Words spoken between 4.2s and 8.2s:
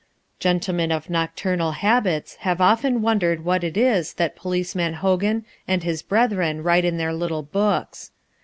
Policeman Hogan and his brethren write in their little books.